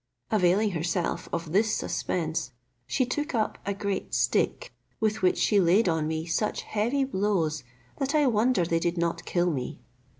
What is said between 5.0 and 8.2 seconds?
which she laid on me such heavy blows, that